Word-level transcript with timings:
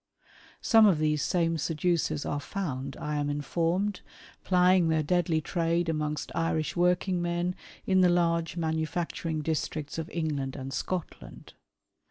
Some 0.61 0.87
of 0.87 0.97
these 0.97 1.21
same 1.21 1.59
seducers 1.59 2.25
are 2.25 2.39
found, 2.39 2.97
I 2.97 3.17
am 3.17 3.29
informed, 3.29 4.01
plying 4.43 4.87
their 4.87 5.03
deadly 5.03 5.41
trade 5.41 5.89
amongst 5.89 6.31
Irish 6.33 6.75
working 6.75 7.21
men 7.21 7.53
in 7.85 8.01
the 8.01 8.09
large 8.09 8.57
manufacturing 8.57 9.41
districts 9.43 9.99
of 9.99 10.09
England 10.09 10.55
and 10.55 10.73
Scotland. 10.73 11.53